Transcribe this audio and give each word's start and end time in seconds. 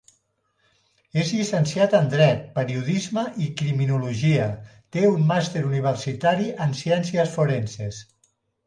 És 1.23 1.33
llicenciat 1.39 1.93
en 1.97 2.09
dret, 2.13 2.41
periodisme 2.57 3.27
i 3.45 3.51
criminologia, 3.61 4.49
té 4.97 5.07
un 5.13 5.31
màster 5.35 5.65
Universitari 5.71 6.53
en 6.69 6.79
Ciències 6.83 7.39
Forenses. 7.39 8.05